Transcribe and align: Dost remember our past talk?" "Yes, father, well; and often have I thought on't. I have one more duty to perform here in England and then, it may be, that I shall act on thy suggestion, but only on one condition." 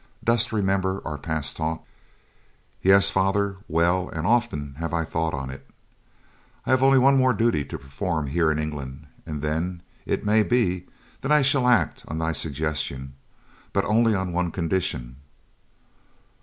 Dost 0.23 0.51
remember 0.51 0.99
our 1.05 1.19
past 1.19 1.55
talk?" 1.57 1.85
"Yes, 2.81 3.11
father, 3.11 3.57
well; 3.67 4.09
and 4.09 4.25
often 4.25 4.73
have 4.79 4.95
I 4.95 5.05
thought 5.05 5.35
on't. 5.35 5.61
I 6.65 6.69
have 6.71 6.81
one 6.81 7.17
more 7.17 7.33
duty 7.33 7.63
to 7.65 7.77
perform 7.77 8.25
here 8.25 8.51
in 8.51 8.57
England 8.57 9.05
and 9.27 9.43
then, 9.43 9.83
it 10.07 10.25
may 10.25 10.41
be, 10.41 10.87
that 11.21 11.31
I 11.31 11.43
shall 11.43 11.67
act 11.67 12.03
on 12.07 12.17
thy 12.17 12.31
suggestion, 12.31 13.13
but 13.73 13.85
only 13.85 14.15
on 14.15 14.33
one 14.33 14.49
condition." 14.49 15.17